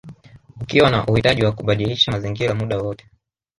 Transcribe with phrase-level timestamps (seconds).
[0.61, 3.05] Ukiwa na uhitaji wa kubadilisha mazingira muda wowote